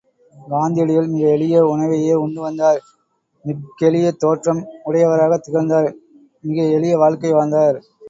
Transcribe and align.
காந்தியடிகள் 0.35 1.07
மிக 1.07 1.25
எளிய 1.29 1.57
உணவையே 1.65 2.13
உண்டுவந்தார் 2.15 2.79
மிக்கெளிய 3.45 4.09
தோற்றம் 4.17 4.61
உடையவராகத் 4.83 5.45
திகழ்ந்தார் 5.45 5.89
மிக 6.43 6.61
எளிய 6.75 6.95
வாழ்க்கை 6.97 7.33
வாழ்ந்தார். 7.33 7.77